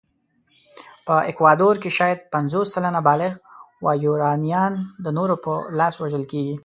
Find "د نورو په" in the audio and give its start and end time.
5.03-5.53